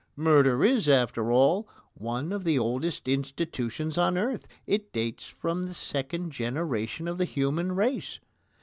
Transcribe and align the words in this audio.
Murder 0.15 0.65
is, 0.65 0.89
after 0.89 1.31
all, 1.31 1.69
one 1.93 2.33
of 2.33 2.43
the 2.43 2.57
oldest 2.57 3.07
institutions 3.07 3.99
on 3.99 4.17
earth. 4.17 4.47
It 4.65 4.91
dates 4.91 5.25
from 5.25 5.67
the 5.67 5.75
second 5.75 6.31
generation 6.31 7.07
of 7.07 7.19
the 7.19 7.25
human 7.25 7.73
race. 7.73 8.19